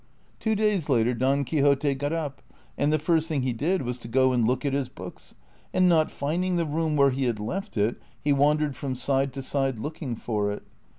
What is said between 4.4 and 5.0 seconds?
look at his